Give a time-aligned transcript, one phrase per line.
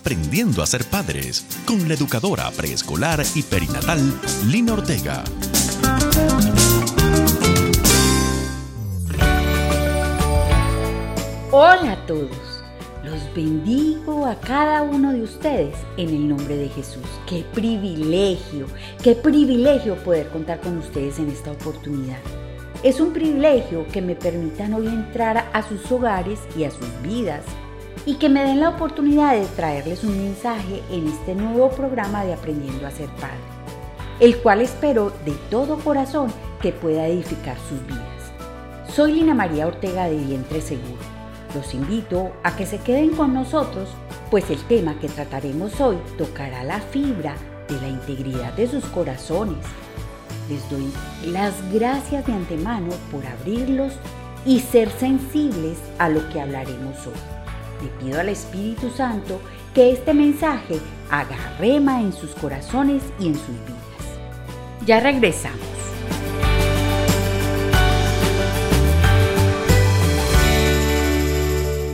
[0.00, 4.00] Aprendiendo a ser padres con la educadora preescolar y perinatal
[4.46, 5.22] Lina Ortega.
[11.52, 12.30] Hola a todos.
[13.04, 17.04] Los bendigo a cada uno de ustedes en el nombre de Jesús.
[17.28, 18.68] Qué privilegio,
[19.02, 22.20] qué privilegio poder contar con ustedes en esta oportunidad.
[22.82, 27.44] Es un privilegio que me permitan hoy entrar a sus hogares y a sus vidas
[28.06, 32.32] y que me den la oportunidad de traerles un mensaje en este nuevo programa de
[32.32, 33.36] Aprendiendo a ser Padre,
[34.20, 38.92] el cual espero de todo corazón que pueda edificar sus vidas.
[38.94, 40.98] Soy Lina María Ortega de Vientre Seguro.
[41.54, 43.88] Los invito a que se queden con nosotros,
[44.30, 47.34] pues el tema que trataremos hoy tocará la fibra
[47.68, 49.58] de la integridad de sus corazones
[50.50, 50.92] les doy
[51.32, 53.92] las gracias de antemano por abrirlos
[54.44, 57.39] y ser sensibles a lo que hablaremos hoy.
[57.82, 59.40] Le pido al Espíritu Santo
[59.74, 60.78] que este mensaje
[61.10, 64.86] haga rema en sus corazones y en sus vidas.
[64.86, 65.60] Ya regresamos.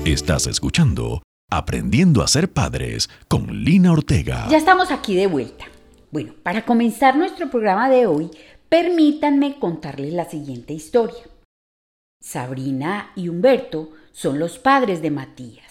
[0.05, 4.48] Estás escuchando Aprendiendo a ser padres con Lina Ortega.
[4.50, 5.65] Ya estamos aquí de vuelta.
[6.11, 8.31] Bueno, para comenzar nuestro programa de hoy,
[8.69, 11.23] permítanme contarles la siguiente historia.
[12.21, 15.66] Sabrina y Humberto son los padres de Matías.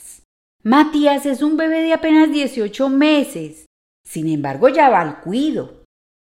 [0.68, 3.68] Matías es un bebé de apenas 18 meses.
[4.04, 5.84] Sin embargo, ya va al cuido.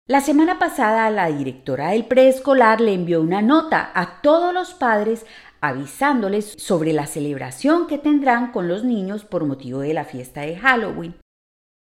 [0.09, 5.27] La semana pasada la directora del preescolar le envió una nota a todos los padres
[5.61, 10.57] avisándoles sobre la celebración que tendrán con los niños por motivo de la fiesta de
[10.57, 11.15] Halloween.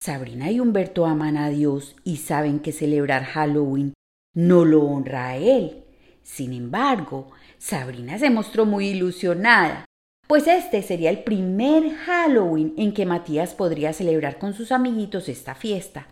[0.00, 3.94] Sabrina y Humberto aman a Dios y saben que celebrar Halloween
[4.32, 5.82] no lo honra a él.
[6.22, 9.87] Sin embargo, Sabrina se mostró muy ilusionada,
[10.28, 15.54] pues este sería el primer Halloween en que Matías podría celebrar con sus amiguitos esta
[15.54, 16.08] fiesta.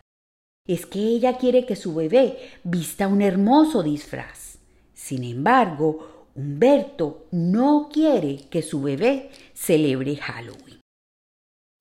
[0.66, 4.58] Es que ella quiere que su bebé vista un hermoso disfraz.
[4.94, 10.80] Sin embargo, Humberto no quiere que su bebé celebre Halloween.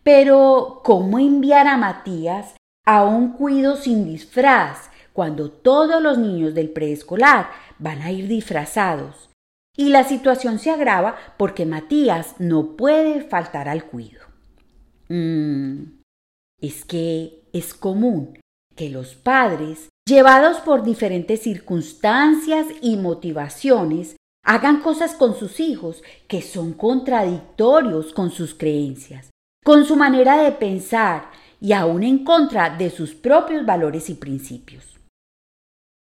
[0.03, 6.69] Pero, ¿cómo enviar a Matías a un cuido sin disfraz cuando todos los niños del
[6.69, 9.29] preescolar van a ir disfrazados?
[9.77, 14.21] Y la situación se agrava porque Matías no puede faltar al cuido.
[15.09, 15.99] Mm,
[16.61, 18.39] es que es común
[18.75, 26.41] que los padres, llevados por diferentes circunstancias y motivaciones, hagan cosas con sus hijos que
[26.41, 29.29] son contradictorios con sus creencias
[29.65, 34.99] con su manera de pensar y aún en contra de sus propios valores y principios.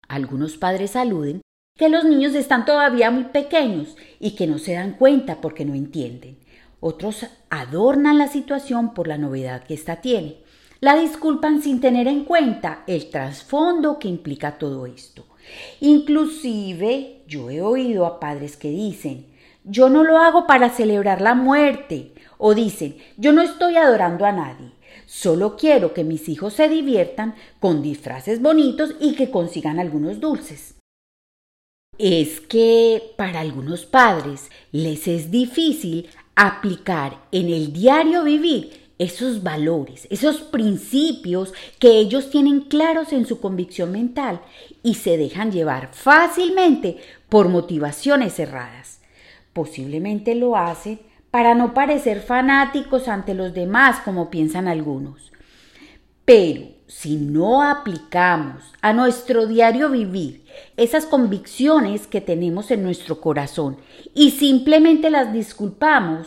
[0.08, 1.42] Algunos padres aluden
[1.80, 5.74] que los niños están todavía muy pequeños y que no se dan cuenta porque no
[5.74, 6.36] entienden.
[6.78, 10.42] Otros adornan la situación por la novedad que ésta tiene.
[10.80, 15.24] La disculpan sin tener en cuenta el trasfondo que implica todo esto.
[15.80, 19.28] Inclusive yo he oído a padres que dicen,
[19.64, 24.32] yo no lo hago para celebrar la muerte, o dicen, yo no estoy adorando a
[24.32, 24.72] nadie,
[25.06, 30.74] solo quiero que mis hijos se diviertan con disfraces bonitos y que consigan algunos dulces.
[32.02, 40.08] Es que para algunos padres les es difícil aplicar en el diario vivir esos valores,
[40.08, 44.40] esos principios que ellos tienen claros en su convicción mental
[44.82, 46.96] y se dejan llevar fácilmente
[47.28, 49.02] por motivaciones erradas.
[49.52, 51.00] Posiblemente lo hacen
[51.30, 55.32] para no parecer fanáticos ante los demás como piensan algunos.
[56.24, 60.44] Pero si no aplicamos a nuestro diario vivir
[60.76, 63.76] esas convicciones que tenemos en nuestro corazón
[64.12, 66.26] y simplemente las disculpamos,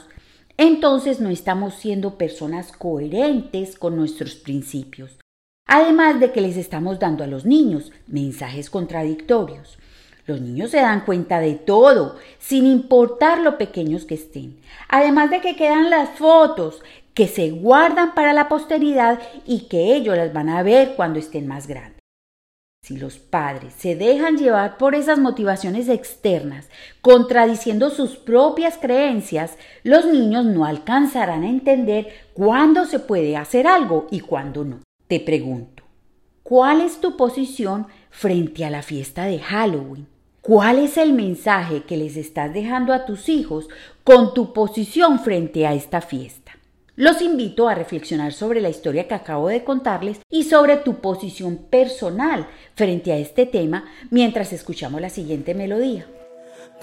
[0.55, 5.19] entonces no estamos siendo personas coherentes con nuestros principios.
[5.67, 9.77] Además de que les estamos dando a los niños mensajes contradictorios.
[10.25, 14.61] Los niños se dan cuenta de todo, sin importar lo pequeños que estén.
[14.87, 16.81] Además de que quedan las fotos
[17.13, 21.47] que se guardan para la posteridad y que ellos las van a ver cuando estén
[21.47, 22.03] más grandes.
[22.83, 26.67] Si los padres se dejan llevar por esas motivaciones externas,
[27.01, 34.07] contradiciendo sus propias creencias, los niños no alcanzarán a entender cuándo se puede hacer algo
[34.11, 34.79] y cuándo no.
[35.07, 35.83] Te pregunto,
[36.43, 40.07] ¿cuál es tu posición frente a la fiesta de Halloween?
[40.41, 43.69] ¿Cuál es el mensaje que les estás dejando a tus hijos
[44.03, 46.42] con tu posición frente a esta fiesta?
[46.95, 51.57] Los invito a reflexionar sobre la historia que acabo de contarles y sobre tu posición
[51.57, 56.05] personal frente a este tema mientras escuchamos la siguiente melodía.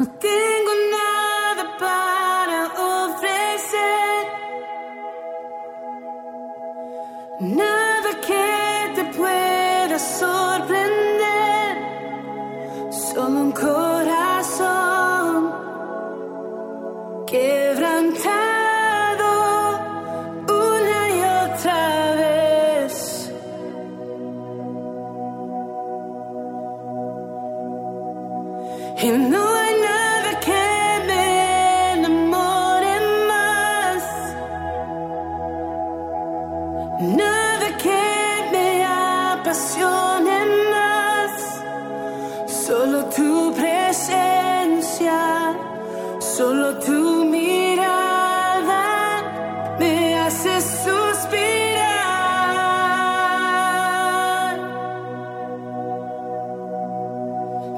[0.01, 4.27] No tengo nada para ofrecer,
[7.41, 11.10] Nada que te pueda sorprender,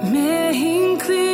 [0.03, 1.32] Me inclino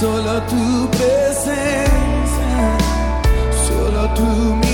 [0.00, 2.78] solo tu presencia,
[3.66, 4.67] solo tu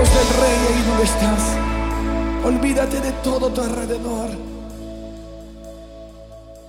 [0.00, 1.58] ojos del rey ahí donde estás.
[2.44, 4.30] Olvídate de todo tu alrededor.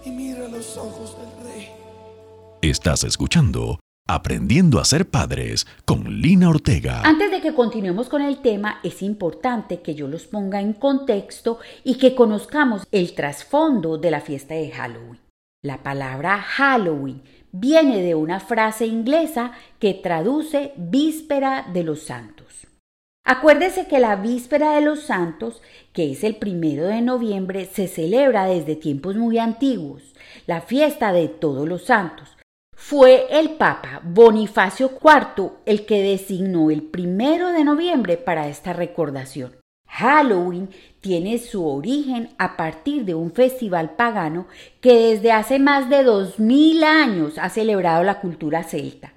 [0.03, 1.69] Y mira los ojos del rey.
[2.61, 7.01] Estás escuchando Aprendiendo a ser padres con Lina Ortega.
[7.05, 11.59] Antes de que continuemos con el tema, es importante que yo los ponga en contexto
[11.85, 15.19] y que conozcamos el trasfondo de la fiesta de Halloween.
[15.63, 17.21] La palabra Halloween
[17.53, 22.50] viene de una frase inglesa que traduce víspera de los santos.
[23.23, 25.61] Acuérdese que la víspera de los santos,
[25.93, 30.15] que es el primero de noviembre, se celebra desde tiempos muy antiguos,
[30.47, 32.35] la fiesta de todos los santos.
[32.75, 39.55] Fue el Papa Bonifacio IV el que designó el primero de noviembre para esta recordación.
[39.87, 44.47] Halloween tiene su origen a partir de un festival pagano
[44.79, 49.13] que desde hace más de dos mil años ha celebrado la cultura celta.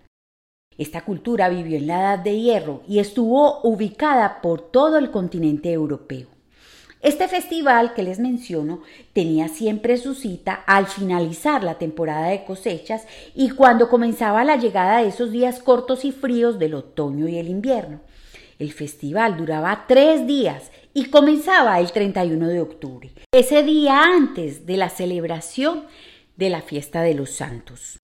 [0.77, 5.73] Esta cultura vivió en la Edad de Hierro y estuvo ubicada por todo el continente
[5.73, 6.29] europeo.
[7.01, 8.81] Este festival que les menciono
[9.13, 15.03] tenía siempre su cita al finalizar la temporada de cosechas y cuando comenzaba la llegada
[15.03, 18.01] de esos días cortos y fríos del otoño y el invierno.
[18.59, 24.79] El festival duraba tres días y comenzaba el 31 de octubre, ese día antes de
[24.79, 25.85] la celebración
[26.37, 28.01] de la fiesta de los santos.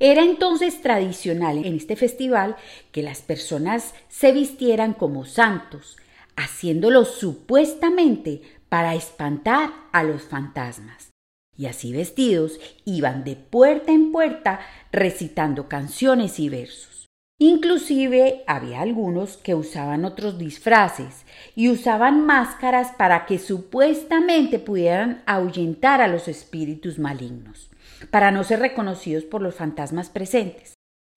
[0.00, 2.56] Era entonces tradicional en este festival
[2.92, 5.96] que las personas se vistieran como santos,
[6.36, 11.10] haciéndolo supuestamente para espantar a los fantasmas.
[11.56, 14.60] Y así vestidos iban de puerta en puerta
[14.92, 17.06] recitando canciones y versos.
[17.40, 21.24] Inclusive había algunos que usaban otros disfraces
[21.54, 27.67] y usaban máscaras para que supuestamente pudieran ahuyentar a los espíritus malignos,
[28.10, 30.74] para no ser reconocidos por los fantasmas presentes.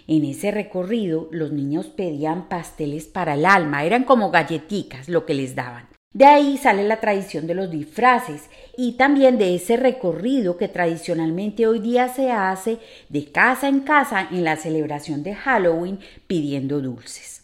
[0.07, 5.33] En ese recorrido los niños pedían pasteles para el alma, eran como galletitas lo que
[5.33, 5.87] les daban.
[6.13, 11.67] De ahí sale la tradición de los disfraces y también de ese recorrido que tradicionalmente
[11.67, 17.43] hoy día se hace de casa en casa en la celebración de Halloween pidiendo dulces.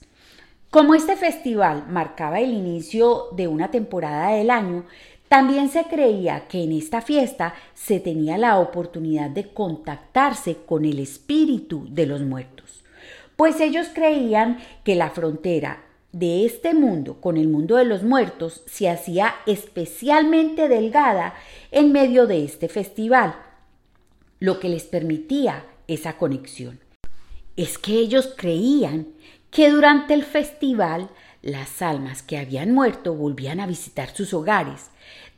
[0.69, 4.85] Como este festival marcaba el inicio de una temporada del año,
[5.27, 10.99] también se creía que en esta fiesta se tenía la oportunidad de contactarse con el
[10.99, 12.83] espíritu de los muertos,
[13.35, 18.63] pues ellos creían que la frontera de este mundo con el mundo de los muertos
[18.65, 21.35] se hacía especialmente delgada
[21.71, 23.35] en medio de este festival,
[24.39, 26.79] lo que les permitía esa conexión.
[27.55, 29.07] Es que ellos creían
[29.51, 31.09] que durante el festival
[31.41, 34.89] las almas que habían muerto volvían a visitar sus hogares.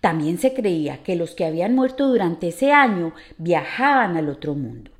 [0.02, 4.92] También se creía que los que habían muerto durante ese año viajaban al otro mundo.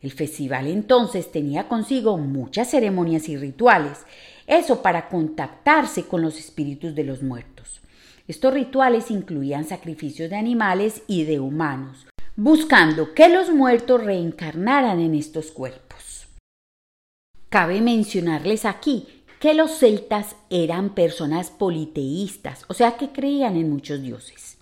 [0.00, 3.98] El festival entonces tenía consigo muchas ceremonias y rituales,
[4.46, 7.80] eso para contactarse con los espíritus de los muertos.
[8.26, 12.06] Estos rituales incluían sacrificios de animales y de humanos,
[12.36, 16.26] buscando que los muertos reencarnaran en estos cuerpos.
[17.50, 24.02] Cabe mencionarles aquí que los celtas eran personas politeístas, o sea que creían en muchos
[24.02, 24.58] dioses.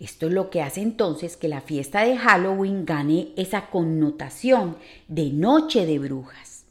[0.00, 5.30] Esto es lo que hace entonces que la fiesta de Halloween gane esa connotación de
[5.30, 6.64] noche de brujas.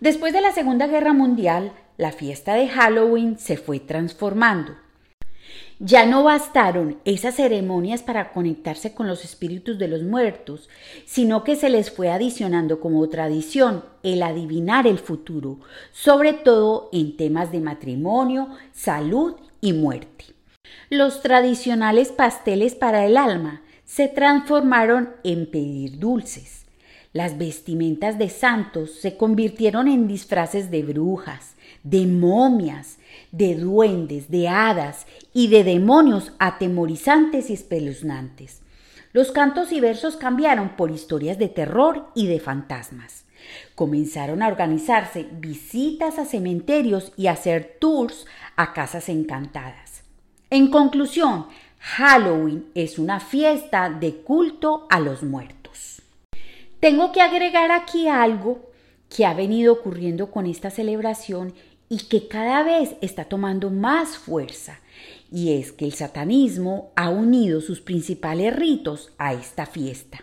[0.00, 4.76] Después de la Segunda Guerra Mundial, la fiesta de Halloween se fue transformando.
[5.80, 10.68] Ya no bastaron esas ceremonias para conectarse con los espíritus de los muertos,
[11.06, 15.60] sino que se les fue adicionando como tradición el adivinar el futuro,
[15.92, 20.24] sobre todo en temas de matrimonio, salud y muerte.
[20.90, 26.66] Los tradicionales pasteles para el alma se transformaron en pedir dulces.
[27.12, 32.98] Las vestimentas de santos se convirtieron en disfraces de brujas, de momias,
[33.32, 38.60] de duendes, de hadas y de demonios atemorizantes y espeluznantes.
[39.12, 43.24] Los cantos y versos cambiaron por historias de terror y de fantasmas.
[43.74, 50.02] Comenzaron a organizarse visitas a cementerios y hacer tours a casas encantadas.
[50.50, 51.46] En conclusión,
[51.78, 56.02] Halloween es una fiesta de culto a los muertos.
[56.80, 58.70] Tengo que agregar aquí algo
[59.08, 61.54] que ha venido ocurriendo con esta celebración
[61.88, 64.80] y que cada vez está tomando más fuerza,
[65.30, 70.18] y es que el satanismo ha unido sus principales ritos a esta fiesta.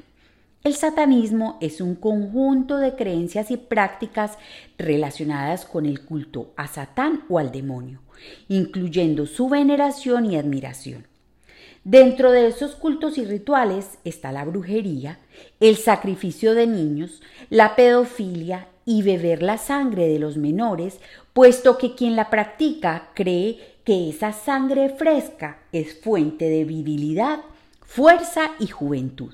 [0.63, 4.37] El satanismo es un conjunto de creencias y prácticas
[4.79, 8.01] relacionadas con el culto a Satán o al demonio,
[8.47, 11.05] incluyendo su veneración y admiración.
[11.83, 15.19] Dentro de esos cultos y rituales está la brujería,
[15.59, 20.99] el sacrificio de niños, la pedofilia, y beber la sangre de los menores,
[21.33, 27.39] puesto que quien la practica cree que esa sangre fresca es fuente de virilidad,
[27.81, 29.33] fuerza y juventud.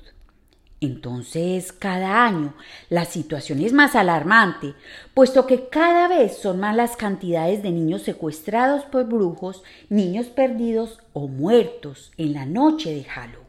[0.82, 2.54] Entonces, cada año
[2.90, 4.74] la situación es más alarmante,
[5.14, 10.98] puesto que cada vez son más las cantidades de niños secuestrados por brujos, niños perdidos
[11.12, 13.46] o muertos en la noche de Halloween.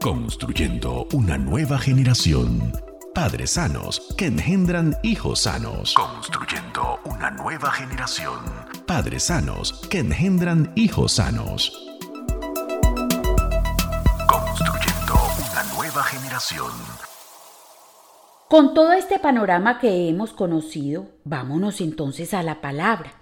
[0.00, 2.93] Construyendo una nueva generación.
[3.14, 5.94] Padres sanos que engendran hijos sanos.
[5.94, 8.40] Construyendo una nueva generación.
[8.86, 11.86] Padres sanos que engendran hijos sanos.
[14.26, 16.72] Construyendo una nueva generación.
[18.48, 23.12] Con todo este panorama que hemos conocido, vámonos entonces a la palabra.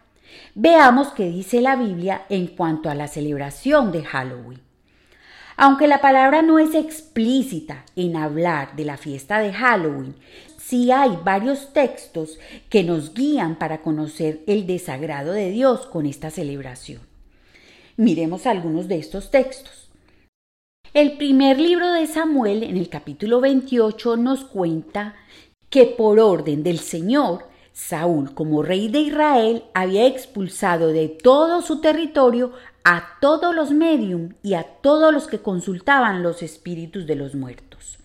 [0.54, 4.71] Veamos qué dice la Biblia en cuanto a la celebración de Halloween.
[5.56, 10.14] Aunque la palabra no es explícita en hablar de la fiesta de Halloween,
[10.56, 16.30] sí hay varios textos que nos guían para conocer el desagrado de Dios con esta
[16.30, 17.00] celebración.
[17.96, 19.90] Miremos algunos de estos textos.
[20.94, 25.14] El primer libro de Samuel, en el capítulo 28, nos cuenta
[25.68, 31.80] que por orden del Señor, Saúl, como rey de Israel, había expulsado de todo su
[31.80, 32.52] territorio
[32.84, 37.98] a todos los medium y a todos los que consultaban los espíritus de los muertos.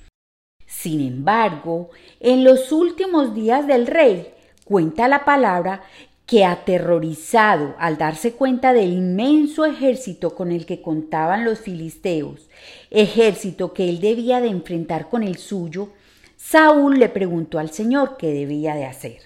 [0.65, 4.33] Sin embargo, en los últimos días del rey,
[4.65, 5.83] cuenta la palabra
[6.27, 12.49] que aterrorizado al darse cuenta del inmenso ejército con el que contaban los filisteos,
[12.91, 15.89] ejército que él debía de enfrentar con el suyo,
[16.35, 19.21] Saúl le preguntó al Señor qué debía de hacer.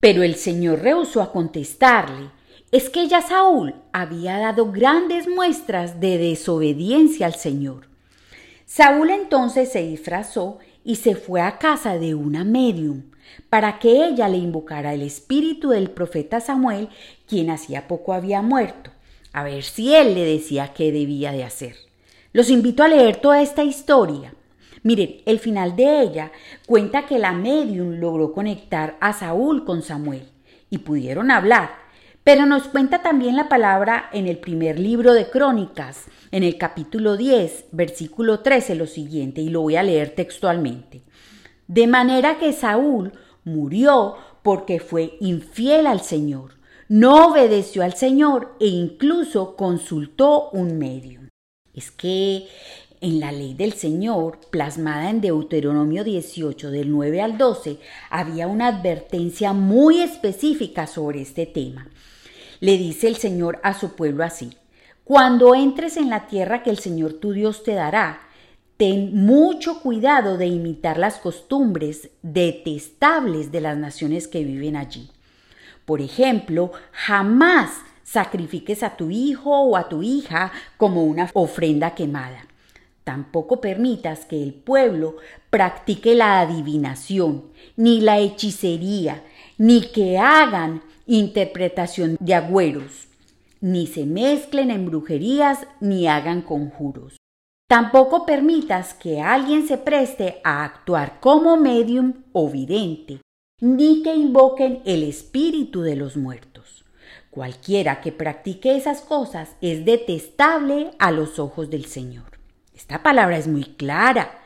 [0.00, 2.30] Pero el Señor rehusó a contestarle.
[2.74, 7.86] Es que ya Saúl había dado grandes muestras de desobediencia al Señor.
[8.66, 13.04] Saúl entonces se disfrazó y se fue a casa de una medium
[13.48, 16.88] para que ella le invocara el espíritu del profeta Samuel,
[17.28, 18.90] quien hacía poco había muerto,
[19.32, 21.76] a ver si él le decía qué debía de hacer.
[22.32, 24.34] Los invito a leer toda esta historia.
[24.82, 26.32] Miren, el final de ella
[26.66, 30.28] cuenta que la medium logró conectar a Saúl con Samuel
[30.70, 31.83] y pudieron hablar,
[32.24, 37.18] pero nos cuenta también la palabra en el primer libro de Crónicas, en el capítulo
[37.18, 41.02] 10, versículo 13, lo siguiente, y lo voy a leer textualmente.
[41.68, 43.12] De manera que Saúl
[43.44, 46.54] murió porque fue infiel al Señor,
[46.88, 51.20] no obedeció al Señor e incluso consultó un medio.
[51.74, 52.48] Es que
[53.02, 58.68] en la ley del Señor, plasmada en Deuteronomio 18 del 9 al 12, había una
[58.68, 61.90] advertencia muy específica sobre este tema.
[62.64, 64.56] Le dice el Señor a su pueblo así,
[65.04, 68.20] cuando entres en la tierra que el Señor tu Dios te dará,
[68.78, 75.10] ten mucho cuidado de imitar las costumbres detestables de las naciones que viven allí.
[75.84, 77.70] Por ejemplo, jamás
[78.02, 82.46] sacrifiques a tu hijo o a tu hija como una ofrenda quemada.
[83.04, 85.16] Tampoco permitas que el pueblo
[85.50, 87.44] practique la adivinación,
[87.76, 89.22] ni la hechicería,
[89.58, 93.08] ni que hagan interpretación de agüeros,
[93.60, 97.16] ni se mezclen en brujerías, ni hagan conjuros.
[97.66, 103.20] Tampoco permitas que alguien se preste a actuar como medium o vidente,
[103.60, 106.84] ni que invoquen el espíritu de los muertos.
[107.30, 112.38] Cualquiera que practique esas cosas es detestable a los ojos del Señor.
[112.74, 114.42] Esta palabra es muy clara.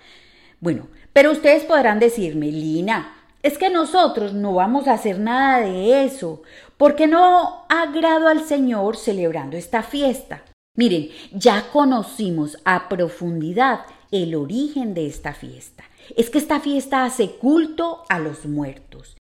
[0.61, 3.18] Bueno, pero ustedes podrán decirme, Lina,
[3.49, 6.43] es que nosotros no vamos a hacer nada de eso,
[6.77, 10.45] porque no agrado al Señor celebrando esta fiesta.
[10.77, 13.81] Miren, ya conocimos a profundidad
[14.11, 15.85] el origen de esta fiesta.
[16.15, 19.17] Es que esta fiesta hace culto a los muertos.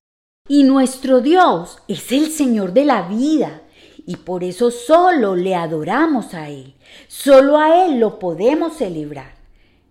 [0.47, 3.61] Y nuestro Dios es el Señor de la vida
[4.07, 6.73] y por eso solo le adoramos a Él.
[7.07, 9.35] Solo a Él lo podemos celebrar.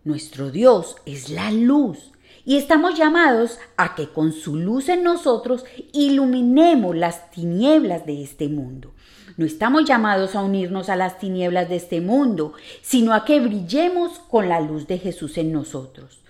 [0.03, 2.14] Nuestro Dios es la luz
[2.45, 8.49] y estamos llamados a que con su luz en nosotros iluminemos las tinieblas de este
[8.49, 8.93] mundo.
[9.37, 14.19] No estamos llamados a unirnos a las tinieblas de este mundo, sino a que brillemos
[14.19, 16.21] con la luz de Jesús en nosotros.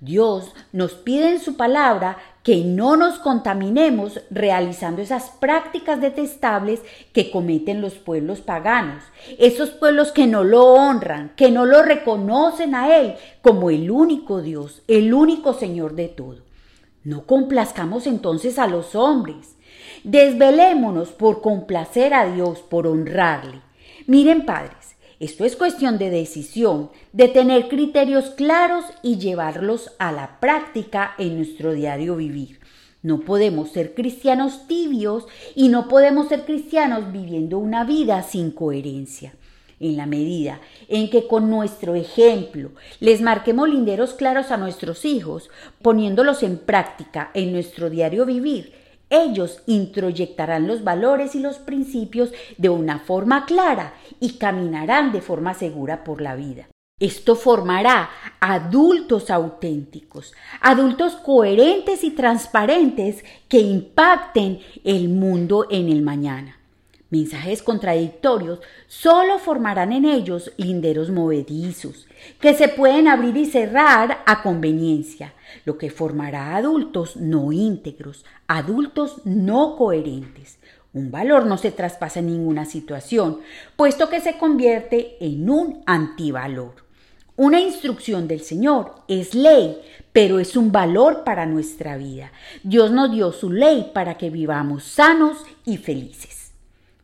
[0.00, 6.80] Dios nos pide en su palabra que no nos contaminemos realizando esas prácticas detestables
[7.12, 9.02] que cometen los pueblos paganos,
[9.40, 14.42] esos pueblos que no lo honran, que no lo reconocen a Él como el único
[14.42, 16.36] Dios, el único Señor de todo.
[17.02, 19.56] No complazcamos entonces a los hombres,
[20.04, 23.60] desvelémonos por complacer a Dios, por honrarle.
[24.06, 24.75] Miren, padres,
[25.18, 31.36] Esto es cuestión de decisión, de tener criterios claros y llevarlos a la práctica en
[31.38, 32.60] nuestro diario vivir.
[33.02, 39.32] No podemos ser cristianos tibios y no podemos ser cristianos viviendo una vida sin coherencia.
[39.80, 45.48] En la medida en que con nuestro ejemplo les marquemos linderos claros a nuestros hijos,
[45.80, 48.72] poniéndolos en práctica en nuestro diario vivir,
[49.10, 55.54] ellos introyectarán los valores y los principios de una forma clara y caminarán de forma
[55.54, 56.68] segura por la vida.
[56.98, 58.08] Esto formará
[58.40, 66.55] adultos auténticos, adultos coherentes y transparentes que impacten el mundo en el mañana.
[67.08, 72.08] Mensajes contradictorios solo formarán en ellos linderos movedizos,
[72.40, 75.32] que se pueden abrir y cerrar a conveniencia,
[75.64, 80.58] lo que formará adultos no íntegros, adultos no coherentes.
[80.92, 83.38] Un valor no se traspasa en ninguna situación,
[83.76, 86.86] puesto que se convierte en un antivalor.
[87.36, 89.78] Una instrucción del Señor es ley,
[90.12, 92.32] pero es un valor para nuestra vida.
[92.64, 96.35] Dios nos dio su ley para que vivamos sanos y felices.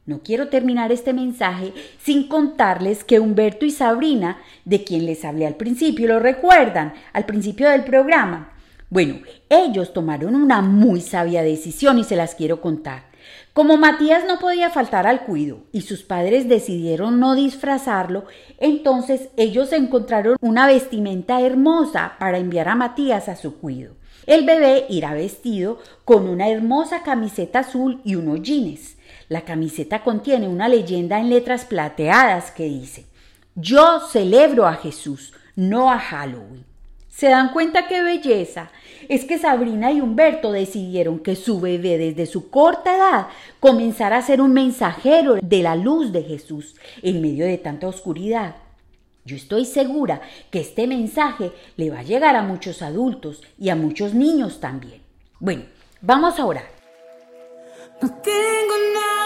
[0.05, 5.47] No quiero terminar este mensaje sin contarles que Humberto y Sabrina, de quien les hablé
[5.47, 8.53] al principio, lo recuerdan, al principio del programa.
[8.91, 13.05] Bueno, ellos tomaron una muy sabia decisión y se las quiero contar.
[13.53, 18.25] Como Matías no podía faltar al cuido y sus padres decidieron no disfrazarlo,
[18.59, 23.95] entonces ellos encontraron una vestimenta hermosa para enviar a Matías a su cuido.
[24.27, 28.97] El bebé irá vestido con una hermosa camiseta azul y unos jeans.
[29.33, 33.07] La camiseta contiene una leyenda en letras plateadas que dice,
[33.55, 36.67] Yo celebro a Jesús, no a Halloween.
[37.09, 38.71] ¿Se dan cuenta qué belleza?
[39.09, 44.23] Es que Sabrina y Humberto decidieron que su bebé desde su corta edad comenzara a
[44.23, 48.57] ser un mensajero de la luz de Jesús en medio de tanta oscuridad.
[49.25, 53.77] Yo estoy segura que este mensaje le va a llegar a muchos adultos y a
[53.77, 55.01] muchos niños también.
[55.41, 55.63] Bueno,
[56.03, 56.83] vamos a orar.
[58.03, 59.22] No tengo nada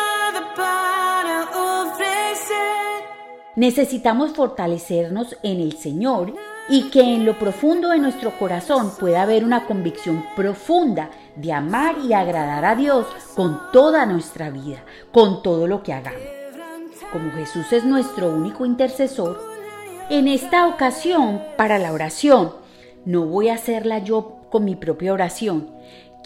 [3.56, 6.34] Necesitamos fortalecernos en el Señor
[6.68, 11.96] y que en lo profundo de nuestro corazón pueda haber una convicción profunda de amar
[12.06, 16.20] y agradar a Dios con toda nuestra vida, con todo lo que hagamos.
[17.10, 19.40] Como Jesús es nuestro único intercesor,
[20.10, 22.52] en esta ocasión para la oración,
[23.06, 25.70] no voy a hacerla yo con mi propia oración.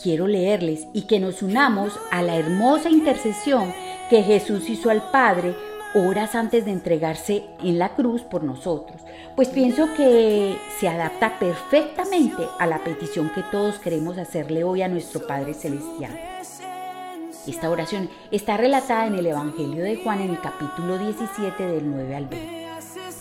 [0.03, 3.73] Quiero leerles y que nos unamos a la hermosa intercesión
[4.11, 5.55] que Jesús hizo al Padre
[5.95, 9.01] horas antes de entregarse en la cruz por nosotros,
[9.37, 14.89] pues pienso que se adapta perfectamente a la petición que todos queremos hacerle hoy a
[14.89, 16.19] nuestro Padre Celestial.
[17.47, 22.17] Esta oración está relatada en el Evangelio de Juan en el capítulo 17 del 9
[22.17, 22.69] al 20.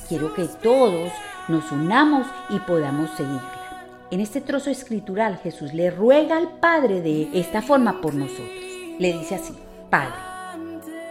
[0.08, 1.12] Quiero que todos
[1.48, 3.86] nos unamos y podamos seguirla.
[4.10, 8.50] En este trozo escritural Jesús le ruega al Padre de esta forma por nosotros.
[8.98, 9.54] Le dice así,
[9.90, 10.29] Padre,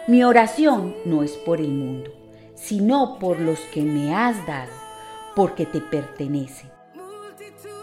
[0.08, 2.10] mi oración no es por el mundo,
[2.54, 4.72] sino por los que me has dado,
[5.36, 6.70] porque te pertenecen.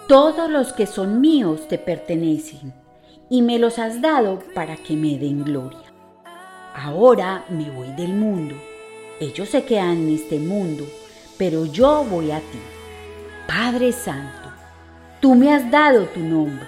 [0.07, 2.73] Todos los que son míos te pertenecen,
[3.29, 5.93] y me los has dado para que me den gloria.
[6.73, 8.55] Ahora me voy del mundo.
[9.19, 10.83] Ellos se quedan en este mundo,
[11.38, 12.59] pero yo voy a ti.
[13.47, 14.49] Padre Santo,
[15.21, 16.65] tú me has dado tu nombre.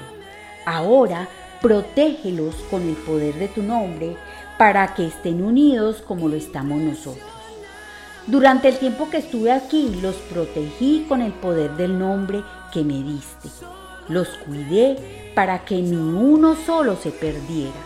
[0.67, 1.27] Ahora
[1.63, 4.15] protégelos con el poder de tu nombre
[4.57, 7.23] para que estén unidos como lo estamos nosotros.
[8.25, 12.43] Durante el tiempo que estuve aquí, los protegí con el poder del nombre
[12.73, 13.49] que me diste.
[14.09, 17.79] Los cuidé para que ni uno solo se perdiera,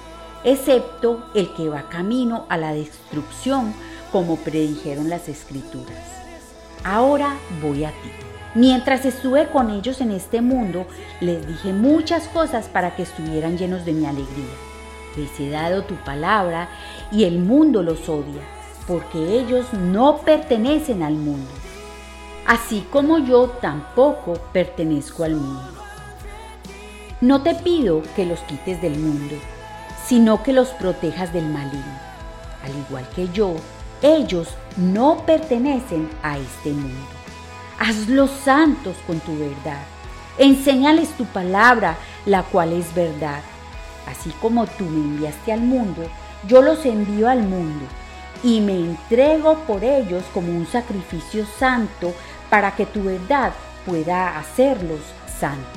[0.44, 3.74] excepto el que va camino a la destrucción,
[4.12, 5.98] como predijeron las escrituras.
[6.84, 8.10] Ahora voy a ti.
[8.56, 10.86] Mientras estuve con ellos en este mundo,
[11.22, 14.71] les dije muchas cosas para que estuvieran llenos de mi alegría.
[15.18, 16.70] He dado tu palabra
[17.12, 18.42] y el mundo los odia,
[18.88, 21.52] porque ellos no pertenecen al mundo,
[22.48, 25.74] así como yo tampoco pertenezco al mundo.
[27.20, 29.36] No te pido que los quites del mundo,
[30.08, 32.00] sino que los protejas del maligno.
[32.64, 33.56] Al igual que yo,
[34.02, 34.48] ellos
[34.78, 37.06] no pertenecen a este mundo.
[37.80, 39.84] Hazlos santos con tu verdad.
[40.38, 43.42] Enséñales tu palabra, la cual es verdad.
[44.08, 46.04] Así como tú me enviaste al mundo,
[46.48, 47.86] yo los envío al mundo
[48.44, 52.14] y me entrego por ellos como un sacrificio santo
[52.50, 53.54] para que tu verdad
[53.86, 55.00] pueda hacerlos
[55.40, 55.68] santos.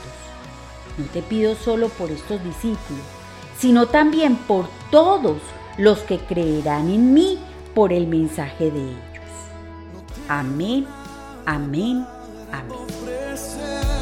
[0.97, 3.05] No te pido solo por estos discípulos,
[3.59, 5.39] sino también por todos
[5.77, 7.39] los que creerán en mí
[7.75, 8.99] por el mensaje de ellos.
[10.29, 10.87] Amén,
[11.45, 12.07] amén,
[12.53, 13.94] amén.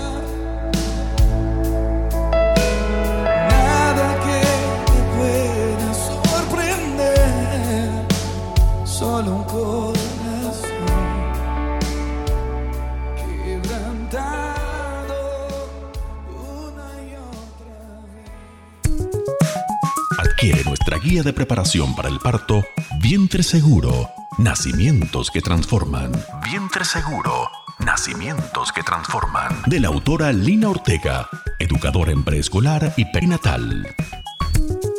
[21.22, 22.64] Guía de preparación para el parto
[23.00, 24.11] Vientre Seguro.
[24.38, 26.12] Nacimientos que transforman.
[26.44, 27.48] Vientre Seguro.
[27.78, 29.62] Nacimientos que transforman.
[29.66, 33.82] De la autora Lina Ortega, educadora en preescolar y perinatal.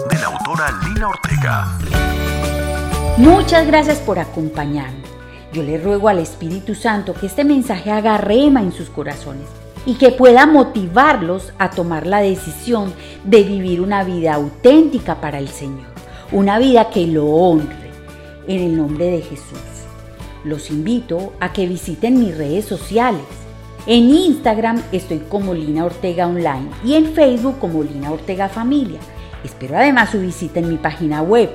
[0.09, 1.77] De la autora Lina Ortega.
[3.17, 5.03] Muchas gracias por acompañarme.
[5.53, 9.47] Yo le ruego al Espíritu Santo que este mensaje haga rema en sus corazones
[9.85, 15.49] y que pueda motivarlos a tomar la decisión de vivir una vida auténtica para el
[15.49, 15.92] Señor,
[16.33, 17.83] una vida que lo honre.
[18.47, 19.59] En el nombre de Jesús.
[20.43, 23.21] Los invito a que visiten mis redes sociales.
[23.85, 28.99] En Instagram estoy como Lina Ortega Online y en Facebook como Lina Ortega Familia.
[29.43, 31.51] Espero además su visita en mi página web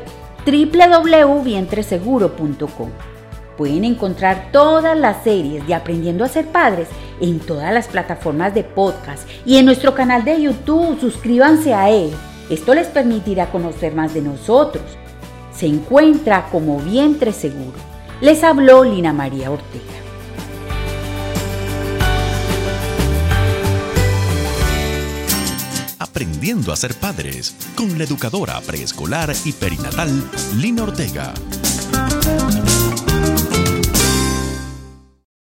[0.47, 2.91] www.vientreseguro.com.
[3.59, 6.87] Pueden encontrar todas las series de Aprendiendo a ser padres
[7.21, 11.01] en todas las plataformas de podcast y en nuestro canal de YouTube.
[11.01, 12.13] Suscríbanse a él.
[12.51, 14.85] Esto les permitirá conocer más de nosotros.
[15.55, 17.77] Se encuentra como vientre seguro.
[18.21, 19.85] Les habló Lina María Ortega.
[25.99, 30.09] Aprendiendo a ser padres con la educadora preescolar y perinatal
[30.57, 31.35] Lina Ortega.